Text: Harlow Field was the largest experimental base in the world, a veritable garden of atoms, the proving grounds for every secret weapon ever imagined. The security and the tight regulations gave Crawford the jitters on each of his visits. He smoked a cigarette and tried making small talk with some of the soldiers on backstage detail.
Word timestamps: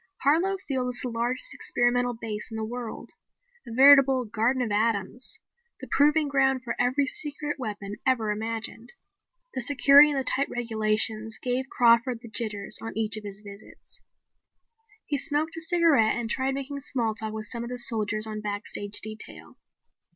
Harlow 0.23 0.57
Field 0.67 0.87
was 0.87 0.99
the 1.03 1.09
largest 1.09 1.53
experimental 1.53 2.15
base 2.15 2.49
in 2.49 2.57
the 2.57 2.63
world, 2.63 3.11
a 3.67 3.71
veritable 3.71 4.25
garden 4.25 4.63
of 4.63 4.71
atoms, 4.71 5.37
the 5.79 5.87
proving 5.91 6.27
grounds 6.27 6.63
for 6.63 6.75
every 6.79 7.05
secret 7.05 7.59
weapon 7.59 7.97
ever 8.03 8.31
imagined. 8.31 8.93
The 9.53 9.61
security 9.61 10.09
and 10.09 10.19
the 10.19 10.23
tight 10.23 10.49
regulations 10.49 11.37
gave 11.37 11.69
Crawford 11.69 12.21
the 12.23 12.29
jitters 12.31 12.79
on 12.81 12.97
each 12.97 13.15
of 13.15 13.23
his 13.25 13.41
visits. 13.41 14.01
He 15.05 15.19
smoked 15.19 15.55
a 15.57 15.61
cigarette 15.61 16.15
and 16.15 16.31
tried 16.31 16.55
making 16.55 16.79
small 16.79 17.13
talk 17.13 17.31
with 17.31 17.45
some 17.45 17.63
of 17.63 17.69
the 17.69 17.77
soldiers 17.77 18.25
on 18.25 18.41
backstage 18.41 18.99
detail. 19.01 19.55